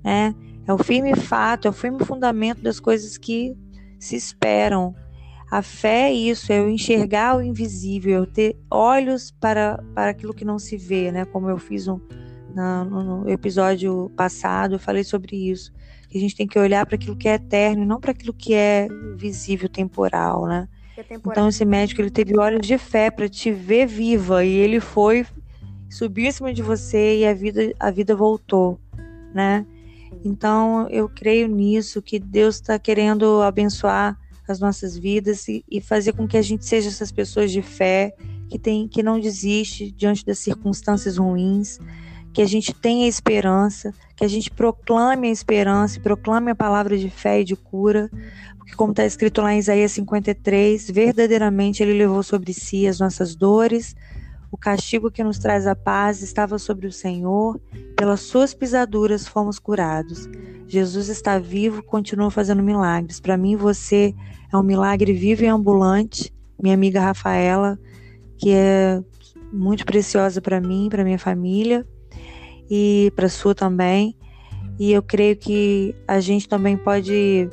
Né? 0.03 0.35
É 0.67 0.73
o 0.73 0.77
firme 0.77 1.15
fato, 1.15 1.67
é 1.67 1.69
o 1.69 1.73
firme 1.73 2.03
fundamento 2.03 2.61
das 2.61 2.79
coisas 2.79 3.17
que 3.17 3.55
se 3.97 4.15
esperam. 4.15 4.93
A 5.49 5.61
fé 5.61 6.09
é 6.09 6.13
isso, 6.13 6.51
é 6.51 6.61
o 6.61 6.69
enxergar 6.69 7.37
o 7.37 7.41
invisível, 7.41 8.17
é 8.17 8.21
o 8.21 8.25
ter 8.25 8.57
olhos 8.69 9.31
para, 9.31 9.81
para 9.95 10.11
aquilo 10.11 10.33
que 10.33 10.43
não 10.43 10.59
se 10.59 10.75
vê, 10.75 11.09
né? 11.09 11.23
Como 11.23 11.49
eu 11.49 11.57
fiz 11.57 11.87
um, 11.87 12.01
na, 12.53 12.83
no 12.83 13.29
episódio 13.29 14.11
passado, 14.17 14.75
eu 14.75 14.79
falei 14.79 15.05
sobre 15.05 15.37
isso. 15.49 15.71
Que 16.09 16.17
a 16.17 16.21
gente 16.21 16.35
tem 16.35 16.45
que 16.45 16.59
olhar 16.59 16.85
para 16.85 16.95
aquilo 16.95 17.15
que 17.15 17.29
é 17.29 17.35
eterno 17.35 17.83
e 17.83 17.85
não 17.85 17.99
para 17.99 18.11
aquilo 18.11 18.33
que 18.33 18.53
é 18.53 18.89
visível, 19.15 19.69
temporal, 19.69 20.45
né? 20.47 20.67
É 20.97 21.03
temporal. 21.03 21.31
Então 21.31 21.47
esse 21.47 21.63
médico 21.63 22.01
ele 22.01 22.11
teve 22.11 22.37
olhos 22.37 22.65
de 22.65 22.77
fé 22.77 23.09
para 23.09 23.29
te 23.29 23.51
ver 23.51 23.87
viva 23.87 24.43
e 24.43 24.53
ele 24.53 24.81
foi 24.81 25.25
subiu 25.89 26.25
em 26.25 26.31
cima 26.31 26.53
de 26.53 26.61
você 26.61 27.19
e 27.19 27.25
a 27.25 27.33
vida 27.33 27.73
a 27.79 27.89
vida 27.89 28.13
voltou, 28.13 28.77
né? 29.33 29.65
Então 30.23 30.87
eu 30.89 31.09
creio 31.09 31.47
nisso 31.47 32.01
que 32.01 32.19
Deus 32.19 32.55
está 32.55 32.77
querendo 32.77 33.41
abençoar 33.41 34.17
as 34.47 34.59
nossas 34.59 34.97
vidas 34.97 35.47
e, 35.47 35.63
e, 35.69 35.81
fazer 35.81 36.13
com 36.13 36.27
que 36.27 36.37
a 36.37 36.41
gente 36.41 36.65
seja 36.65 36.87
essas 36.87 37.11
pessoas 37.11 37.51
de 37.51 37.61
fé 37.61 38.15
que 38.49 38.57
tem 38.57 38.87
que 38.87 39.03
não 39.03 39.19
desiste 39.19 39.91
diante 39.91 40.25
das 40.25 40.39
circunstâncias 40.39 41.17
ruins, 41.17 41.79
que 42.33 42.41
a 42.41 42.45
gente 42.45 42.73
tenha 42.73 43.07
esperança, 43.07 43.93
que 44.15 44.23
a 44.23 44.27
gente 44.27 44.49
proclame 44.49 45.27
a 45.27 45.31
esperança, 45.31 45.99
proclame 45.99 46.51
a 46.51 46.55
palavra 46.55 46.97
de 46.97 47.09
fé 47.09 47.41
e 47.41 47.43
de 47.43 47.55
cura, 47.55 48.09
porque 48.57 48.73
como 48.75 48.91
está 48.91 49.05
escrito 49.05 49.41
lá 49.41 49.53
em 49.53 49.59
Isaías 49.59 49.91
53, 49.93 50.91
verdadeiramente 50.91 51.83
ele 51.83 51.93
levou 51.93 52.23
sobre 52.23 52.53
si 52.53 52.87
as 52.87 52.99
nossas 52.99 53.35
dores, 53.35 53.95
o 54.51 54.57
castigo 54.57 55.11
que 55.11 55.23
nos 55.23 55.39
traz 55.39 55.67
a 55.67 55.75
paz 55.75 56.21
estava 56.21 56.57
sobre 56.57 56.87
o 56.87 56.91
Senhor, 56.91 57.59
pelas 57.95 58.21
suas 58.21 58.53
pisaduras 58.53 59.27
fomos 59.27 59.59
curados. 59.59 60.27
Jesus 60.67 61.09
está 61.09 61.37
vivo, 61.39 61.83
continua 61.83 62.31
fazendo 62.31 62.63
milagres. 62.63 63.19
Para 63.19 63.37
mim, 63.37 63.55
você 63.55 64.13
é 64.51 64.57
um 64.57 64.63
milagre 64.63 65.13
vivo 65.13 65.43
e 65.43 65.47
ambulante. 65.47 66.33
Minha 66.61 66.75
amiga 66.75 67.01
Rafaela, 67.01 67.79
que 68.37 68.51
é 68.51 69.01
muito 69.51 69.85
preciosa 69.85 70.41
para 70.41 70.59
mim, 70.59 70.87
para 70.89 71.03
minha 71.03 71.19
família 71.19 71.85
e 72.69 73.11
para 73.15 73.29
sua 73.29 73.53
também. 73.53 74.17
E 74.79 74.91
eu 74.91 75.01
creio 75.01 75.35
que 75.35 75.95
a 76.07 76.19
gente 76.19 76.47
também 76.47 76.77
pode 76.77 77.49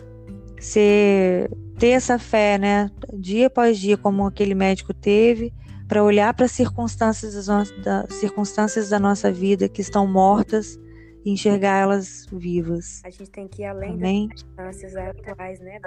ser 0.59 1.51
ter 1.79 1.89
essa 1.89 2.19
fé, 2.19 2.57
né, 2.57 2.91
dia 3.13 3.49
após 3.49 3.79
dia, 3.79 3.97
como 3.97 4.27
aquele 4.27 4.55
médico 4.55 4.95
teve 4.95 5.53
para 5.89 6.03
olhar 6.03 6.33
para 6.35 6.47
as 6.47 6.53
circunstâncias, 6.53 7.47
das 7.85 8.15
circunstâncias 8.15 8.89
da 8.89 8.99
nossa 8.99 9.31
vida 9.31 9.69
que 9.69 9.81
estão 9.81 10.07
mortas 10.07 10.79
e 11.25 11.31
enxergar 11.31 11.79
elas 11.79 12.27
vivas. 12.33 13.03
A 13.05 13.11
gente 13.11 13.31
tem 13.31 13.49
que 13.49 13.63
ir 13.63 13.67
além 13.67 13.93
Amém? 13.93 14.29
das 14.29 14.41
circunstâncias 14.41 14.97
atuais, 14.97 15.61
né? 15.61 15.79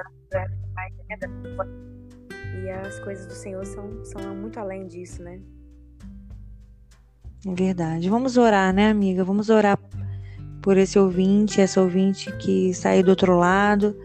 E 2.63 2.69
as 2.69 2.99
coisas 2.99 3.25
do 3.27 3.33
Senhor 3.33 3.65
são, 3.65 4.03
são 4.03 4.35
muito 4.35 4.59
além 4.59 4.87
disso, 4.87 5.21
né? 5.21 5.39
É 7.45 7.53
verdade. 7.53 8.09
Vamos 8.09 8.35
orar, 8.35 8.73
né, 8.73 8.89
amiga? 8.89 9.23
Vamos 9.23 9.49
orar 9.49 9.79
por 10.61 10.75
esse 10.77 10.97
ouvinte, 10.97 11.61
essa 11.61 11.81
ouvinte 11.81 12.35
que 12.37 12.73
saiu 12.73 13.03
do 13.03 13.09
outro 13.09 13.37
lado, 13.37 13.95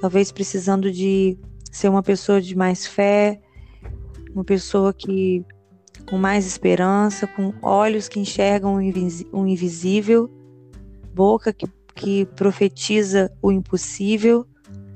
talvez 0.00 0.30
precisando 0.32 0.90
de 0.90 1.38
ser 1.70 1.88
uma 1.88 2.02
pessoa 2.02 2.40
de 2.42 2.56
mais 2.56 2.86
fé, 2.86 3.40
uma 4.34 4.44
pessoa 4.44 4.92
que 4.92 5.44
com 6.06 6.18
mais 6.18 6.46
esperança, 6.46 7.26
com 7.26 7.52
olhos 7.62 8.08
que 8.08 8.20
enxergam 8.20 8.76
o 9.32 9.46
invisível, 9.46 10.30
boca 11.14 11.52
que, 11.52 11.66
que 11.94 12.26
profetiza 12.36 13.30
o 13.42 13.52
impossível, 13.52 14.46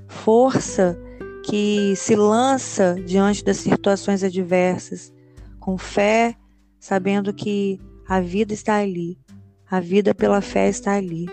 força 0.09 0.99
que 1.45 1.95
se 1.97 2.17
lança 2.17 2.97
diante 3.05 3.45
das 3.45 3.59
situações 3.59 4.25
adversas, 4.25 5.13
com 5.61 5.77
fé, 5.77 6.35
sabendo 6.81 7.33
que 7.33 7.79
a 8.09 8.21
vida 8.21 8.55
está 8.55 8.79
ali, 8.79 9.19
a 9.71 9.81
vida 9.81 10.15
pela 10.15 10.41
fé 10.41 10.69
está 10.69 10.95
ali. 10.95 11.27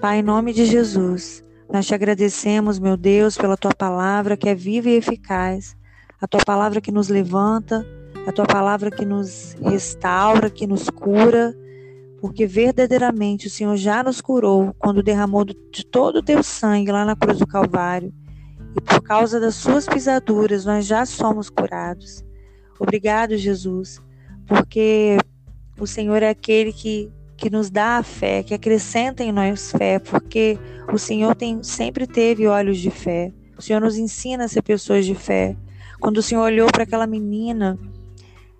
Pai, 0.00 0.18
em 0.18 0.22
nome 0.22 0.52
de 0.52 0.64
Jesus, 0.64 1.44
nós 1.70 1.86
te 1.86 1.94
agradecemos, 1.94 2.78
meu 2.78 2.96
Deus, 2.96 3.36
pela 3.36 3.56
tua 3.56 3.74
palavra 3.74 4.36
que 4.36 4.48
é 4.48 4.54
viva 4.54 4.88
e 4.88 4.96
eficaz 4.96 5.76
a 6.22 6.28
tua 6.28 6.40
palavra 6.46 6.80
que 6.80 6.92
nos 6.92 7.08
levanta, 7.08 7.84
a 8.24 8.30
tua 8.30 8.46
palavra 8.46 8.92
que 8.92 9.04
nos 9.04 9.56
restaura, 9.60 10.48
que 10.48 10.68
nos 10.68 10.88
cura, 10.88 11.52
porque 12.20 12.46
verdadeiramente 12.46 13.48
o 13.48 13.50
Senhor 13.50 13.76
já 13.76 14.04
nos 14.04 14.20
curou 14.20 14.72
quando 14.78 15.02
derramou 15.02 15.44
de 15.44 15.84
todo 15.84 16.20
o 16.20 16.22
teu 16.22 16.40
sangue 16.40 16.92
lá 16.92 17.04
na 17.04 17.16
cruz 17.16 17.40
do 17.40 17.46
Calvário. 17.46 18.14
E 18.76 18.80
por 18.80 19.02
causa 19.02 19.40
das 19.40 19.56
suas 19.56 19.88
pisaduras 19.88 20.64
nós 20.64 20.86
já 20.86 21.04
somos 21.04 21.50
curados. 21.50 22.24
Obrigado, 22.78 23.36
Jesus, 23.36 24.00
porque 24.46 25.18
o 25.76 25.88
Senhor 25.88 26.22
é 26.22 26.28
aquele 26.28 26.72
que, 26.72 27.10
que 27.36 27.50
nos 27.50 27.68
dá 27.68 27.98
a 27.98 28.02
fé, 28.04 28.44
que 28.44 28.54
acrescenta 28.54 29.24
em 29.24 29.32
nós 29.32 29.72
fé, 29.72 29.98
porque 29.98 30.56
o 30.92 30.98
Senhor 30.98 31.34
tem, 31.34 31.64
sempre 31.64 32.06
teve 32.06 32.46
olhos 32.46 32.78
de 32.78 32.90
fé. 32.90 33.32
O 33.58 33.62
Senhor 33.62 33.80
nos 33.80 33.96
ensina 33.96 34.44
a 34.44 34.48
ser 34.48 34.62
pessoas 34.62 35.04
de 35.04 35.16
fé. 35.16 35.56
Quando 36.02 36.18
o 36.18 36.22
Senhor 36.22 36.42
olhou 36.42 36.66
para 36.66 36.82
aquela 36.82 37.06
menina, 37.06 37.78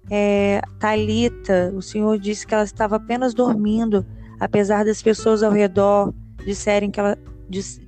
é, 0.08 0.62
Talita, 0.78 1.72
o 1.74 1.82
Senhor 1.82 2.16
disse 2.16 2.46
que 2.46 2.54
ela 2.54 2.62
estava 2.62 2.94
apenas 2.94 3.34
dormindo, 3.34 4.06
apesar 4.38 4.84
das 4.84 5.02
pessoas 5.02 5.42
ao 5.42 5.50
redor 5.50 6.14
disserem 6.46 6.88
que 6.88 7.00
ela 7.00 7.18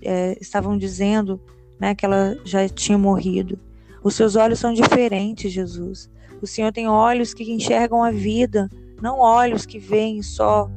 é, 0.02 0.37
estavam 0.40 0.76
dizendo, 0.76 1.40
né, 1.78 1.94
que 1.94 2.04
ela 2.04 2.37
já 2.44 2.68
tinha 2.68 2.99
morrido. 2.99 3.56
Os 4.02 4.16
seus 4.16 4.34
olhos 4.34 4.58
são 4.58 4.75
diferentes, 4.75 5.52
Jesus. 5.52 6.11
O 6.42 6.49
Senhor 6.49 6.73
tem 6.73 6.88
olhos 6.88 7.32
que 7.32 7.49
enxergam 7.49 8.02
a 8.02 8.11
vida, 8.11 8.68
não 9.00 9.20
olhos 9.20 9.64
que 9.64 9.78
veem 9.78 10.20
só 10.20 10.68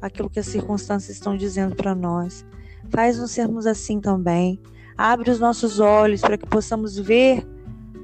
aquilo 0.00 0.30
que 0.30 0.38
as 0.38 0.46
circunstâncias 0.46 1.16
estão 1.16 1.36
dizendo 1.36 1.74
para 1.74 1.96
nós. 1.96 2.46
Faz-nos 2.90 3.32
sermos 3.32 3.66
assim 3.66 4.00
também. 4.00 4.60
Abre 4.96 5.32
os 5.32 5.40
nossos 5.40 5.80
olhos 5.80 6.20
para 6.20 6.38
que 6.38 6.46
possamos 6.46 6.96
ver 6.96 7.44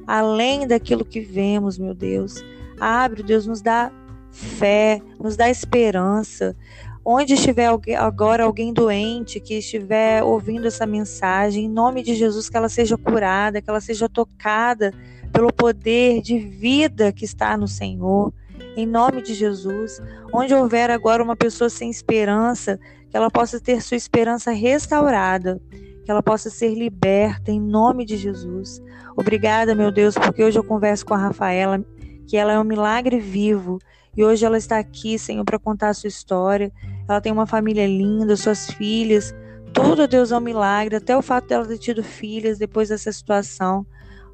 além 0.07 0.67
daquilo 0.67 1.05
que 1.05 1.21
vemos, 1.21 1.79
meu 1.79 1.95
Deus. 1.95 2.45
Abre, 2.79 3.23
Deus, 3.23 3.47
nos 3.47 3.61
dá 3.61 3.91
fé, 4.31 5.01
nos 5.19 5.37
dá 5.37 5.51
esperança. 5.51 6.57
Onde 7.05 7.35
estiver 7.35 7.71
agora 7.99 8.45
alguém 8.45 8.73
doente 8.73 9.41
que 9.41 9.55
estiver 9.55 10.23
ouvindo 10.23 10.67
essa 10.67 10.87
mensagem, 10.87 11.65
em 11.65 11.69
nome 11.69 12.03
de 12.03 12.15
Jesus, 12.15 12.49
que 12.49 12.57
ela 12.57 12.69
seja 12.69 12.99
curada, 12.99 13.63
que 13.63 13.71
ela 13.71 13.81
seja 13.81 14.09
tocada 14.09 14.93
pelo 15.33 15.53
poder 15.53 16.21
de 16.21 16.39
vida 16.39 17.13
que 17.13 17.25
está 17.25 17.57
no 17.57 17.69
Senhor. 17.69 18.33
Em 18.77 18.87
nome 18.87 19.23
de 19.23 19.35
Jesus, 19.35 20.03
onde 20.33 20.55
houver 20.55 20.91
agora 20.91 21.23
uma 21.23 21.37
pessoa 21.37 21.71
sem 21.71 21.91
esperança, 21.91 22.79
que 23.09 23.17
ela 23.17 23.31
possa 23.31 23.61
ter 23.61 23.81
sua 23.83 23.97
esperança 23.97 24.51
restaurada 24.51 25.61
que 26.07 26.11
ela 26.13 26.23
possa 26.23 26.49
ser 26.49 26.73
liberta 26.73 27.51
em 27.51 27.61
nome 27.61 28.07
de 28.07 28.17
Jesus. 28.17 28.81
Obrigada, 29.17 29.75
meu 29.75 29.91
Deus, 29.91 30.15
porque 30.15 30.45
hoje 30.45 30.57
eu 30.57 30.63
converso 30.63 31.05
com 31.05 31.15
a 31.15 31.19
Rafaela, 31.19 31.85
que 32.29 32.37
ela 32.37 32.53
é 32.53 32.59
um 32.61 32.65
milagre 32.65 33.19
vivo 33.19 33.81
e 34.17 34.25
hoje 34.25 34.47
ela 34.47 34.57
está 34.57 34.79
aqui, 34.79 35.19
Senhor, 35.19 35.45
para 35.45 35.59
contar 35.59 35.89
a 35.89 35.95
sua 35.95 36.07
história. 36.07 36.73
Ela 37.09 37.21
tem 37.21 37.33
uma 37.33 37.45
família 37.45 37.87
linda, 37.89 38.37
suas 38.37 38.71
filhas. 38.71 39.35
Tudo, 39.75 40.07
Deus, 40.07 40.31
é 40.31 40.37
um 40.37 40.41
milagre, 40.41 40.95
até 40.95 41.17
o 41.17 41.21
fato 41.21 41.49
dela 41.49 41.67
ter 41.67 41.79
tido 41.79 42.05
filhas 42.05 42.57
depois 42.57 42.89
dessa 42.89 43.11
situação. 43.11 43.85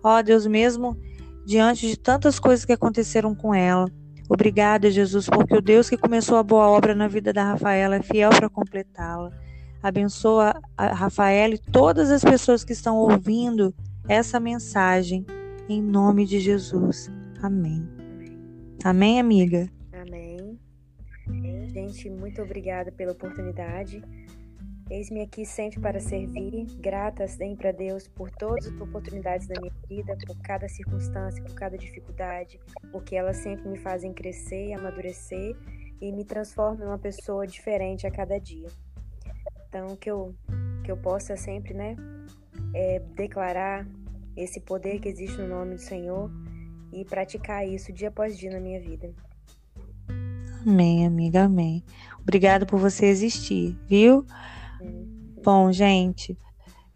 Ó, 0.04 0.18
oh, 0.18 0.22
Deus, 0.22 0.46
mesmo 0.46 0.94
diante 1.46 1.88
de 1.88 1.96
tantas 1.96 2.38
coisas 2.38 2.66
que 2.66 2.72
aconteceram 2.72 3.34
com 3.34 3.54
ela. 3.54 3.86
Obrigada, 4.28 4.90
Jesus, 4.90 5.26
porque 5.26 5.56
o 5.56 5.62
Deus 5.62 5.88
que 5.88 5.96
começou 5.96 6.36
a 6.36 6.42
boa 6.42 6.68
obra 6.68 6.94
na 6.94 7.08
vida 7.08 7.32
da 7.32 7.44
Rafaela 7.44 7.96
é 7.96 8.02
fiel 8.02 8.28
para 8.28 8.50
completá-la. 8.50 9.32
Abençoa 9.82 10.54
a 10.76 10.94
Rafael 10.94 11.54
e 11.54 11.58
todas 11.58 12.08
as 12.10 12.22
pessoas 12.22 12.62
que 12.62 12.72
estão 12.72 12.96
ouvindo 12.96 13.74
essa 14.08 14.38
mensagem, 14.38 15.26
em 15.68 15.82
nome 15.82 16.24
de 16.24 16.38
Jesus. 16.38 17.10
Amém. 17.42 17.82
Amém, 18.84 19.18
amiga? 19.18 19.68
Amém. 19.92 20.56
Gente, 21.72 22.08
muito 22.08 22.40
obrigada 22.40 22.92
pela 22.92 23.10
oportunidade. 23.10 24.00
Eis-me 24.88 25.22
aqui 25.22 25.44
sempre 25.44 25.80
para 25.80 25.98
servir, 25.98 26.66
grata 26.78 27.26
sempre 27.26 27.66
a 27.66 27.72
Deus 27.72 28.06
por 28.06 28.30
todas 28.30 28.66
as 28.66 28.80
oportunidades 28.80 29.48
da 29.48 29.60
minha 29.60 29.72
vida, 29.88 30.16
por 30.26 30.38
cada 30.42 30.68
circunstância, 30.68 31.42
por 31.42 31.54
cada 31.54 31.76
dificuldade, 31.76 32.60
porque 32.92 33.16
elas 33.16 33.38
sempre 33.38 33.68
me 33.68 33.78
fazem 33.78 34.12
crescer, 34.12 34.74
amadurecer 34.74 35.56
e 36.00 36.12
me 36.12 36.24
transformam 36.24 36.84
em 36.84 36.88
uma 36.88 36.98
pessoa 36.98 37.46
diferente 37.46 38.06
a 38.06 38.10
cada 38.10 38.38
dia. 38.38 38.68
Então, 39.72 39.96
que 39.96 40.10
eu, 40.10 40.34
que 40.84 40.92
eu 40.92 40.98
possa 40.98 41.34
sempre, 41.34 41.72
né, 41.72 41.96
é, 42.74 43.00
declarar 43.16 43.88
esse 44.36 44.60
poder 44.60 45.00
que 45.00 45.08
existe 45.08 45.40
no 45.40 45.48
nome 45.48 45.76
do 45.76 45.80
Senhor 45.80 46.30
e 46.92 47.06
praticar 47.06 47.66
isso 47.66 47.90
dia 47.90 48.08
após 48.08 48.36
dia 48.36 48.50
na 48.50 48.60
minha 48.60 48.78
vida. 48.78 49.10
Amém, 50.60 51.06
amiga, 51.06 51.44
amém. 51.44 51.82
Obrigada 52.20 52.66
por 52.66 52.78
você 52.78 53.06
existir, 53.06 53.74
viu? 53.88 54.26
Bom, 55.42 55.72
gente, 55.72 56.36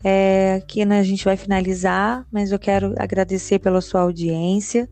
é, 0.04 0.56
aqui 0.56 0.84
né, 0.84 0.98
a 0.98 1.02
gente 1.02 1.24
vai 1.24 1.38
finalizar, 1.38 2.26
mas 2.30 2.52
eu 2.52 2.58
quero 2.58 2.94
agradecer 2.98 3.58
pela 3.58 3.80
sua 3.80 4.02
audiência. 4.02 4.86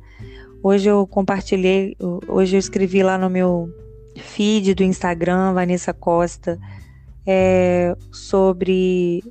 Hoje 0.62 0.88
eu 0.88 1.06
compartilhei, 1.06 1.94
hoje 2.26 2.56
eu 2.56 2.60
escrevi 2.60 3.02
lá 3.02 3.18
no 3.18 3.28
meu 3.28 3.68
feed 4.16 4.74
do 4.74 4.82
Instagram, 4.82 5.52
Vanessa 5.52 5.92
Costa, 5.92 6.58
é, 7.26 7.96
sobre 8.12 9.22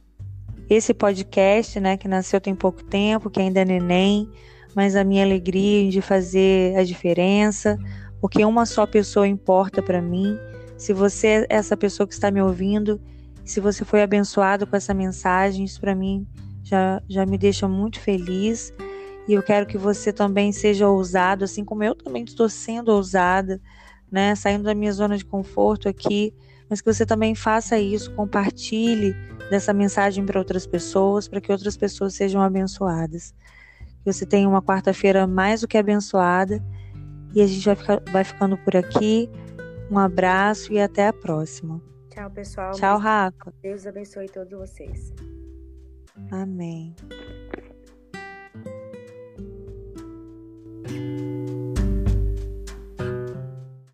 esse 0.70 0.94
podcast, 0.94 1.80
né, 1.80 1.98
que 1.98 2.08
nasceu 2.08 2.40
tem 2.42 2.56
pouco 2.56 2.84
tempo, 2.84 3.30
que 3.30 3.40
ainda 3.40 3.62
é 3.62 3.66
neném, 3.66 4.30
mas 4.76 4.96
a 4.96 5.04
minha 5.04 5.24
alegria 5.24 5.90
de 5.90 6.02
fazer 6.02 6.76
a 6.78 6.84
diferença, 6.84 7.78
porque 8.20 8.44
uma 8.44 8.66
só 8.66 8.86
pessoa 8.86 9.28
importa 9.28 9.82
para 9.82 10.02
mim. 10.02 10.38
Se 10.78 10.94
você 10.94 11.28
é 11.28 11.46
essa 11.50 11.78
pessoa 11.78 12.08
que 12.08 12.14
está 12.14 12.32
me 12.32 12.42
ouvindo, 12.42 13.00
se 13.46 13.60
você 13.60 13.84
foi 13.86 14.02
abençoado 14.02 14.66
com 14.66 14.76
essa 14.76 14.94
mensagem, 14.94 15.66
isso 15.66 15.80
para 15.80 15.94
mim 15.94 16.26
já, 16.64 17.02
já 17.08 17.26
me 17.26 17.38
deixa 17.38 17.68
muito 17.68 18.00
feliz. 18.00 18.74
E 19.28 19.34
eu 19.34 19.44
quero 19.44 19.66
que 19.66 19.78
você 19.78 20.12
também 20.12 20.52
seja 20.52 20.88
ousado, 20.88 21.44
assim 21.46 21.64
como 21.64 21.84
eu 21.84 21.96
também 21.96 22.24
estou 22.24 22.50
sendo 22.50 22.90
ousada, 22.90 23.62
né? 24.12 24.36
Saindo 24.36 24.64
da 24.64 24.74
minha 24.74 24.92
zona 24.92 25.18
de 25.18 25.26
conforto 25.26 25.88
aqui, 25.88 26.34
mas 26.70 26.82
que 26.82 26.92
você 26.92 27.06
também 27.06 27.36
faça 27.36 27.78
isso, 27.78 28.12
compartilhe 28.14 29.16
dessa 29.50 29.74
mensagem 29.74 30.26
para 30.26 30.40
outras 30.40 30.66
pessoas, 30.66 31.28
para 31.28 31.40
que 31.40 31.52
outras 31.52 31.78
pessoas 31.78 32.14
sejam 32.14 32.42
abençoadas. 32.42 33.34
Que 34.04 34.12
você 34.12 34.26
tenha 34.26 34.48
uma 34.48 34.62
quarta-feira 34.62 35.28
mais 35.28 35.62
do 35.62 35.68
que 35.68 35.78
abençoada. 35.78 36.64
E 37.34 37.42
a 37.42 37.48
gente 37.48 37.66
vai, 37.66 37.76
ficar, 37.76 38.02
vai 38.12 38.24
ficando 38.24 38.58
por 38.58 38.76
aqui. 38.76 39.30
Um 39.90 39.98
abraço 39.98 40.74
e 40.74 40.80
até 40.80 41.08
a 41.08 41.14
próxima. 41.14 41.82
Tchau, 42.10 42.30
pessoal. 42.30 42.72
Tchau, 42.72 42.98
Rafa. 42.98 43.54
Deus 43.62 43.88
abençoe 43.88 44.28
todos 44.28 44.58
vocês. 44.58 45.14
Amém. 46.32 46.96